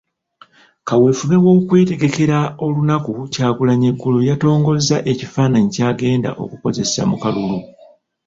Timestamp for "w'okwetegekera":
1.43-2.39